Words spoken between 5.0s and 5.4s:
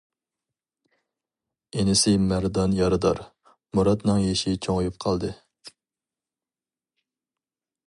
قالدى.